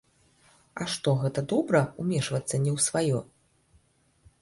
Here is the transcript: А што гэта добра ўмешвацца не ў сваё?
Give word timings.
А 0.81 0.87
што 0.93 1.13
гэта 1.25 1.39
добра 1.53 1.83
ўмешвацца 2.01 2.55
не 2.65 2.71
ў 2.77 2.79
сваё? 2.89 3.19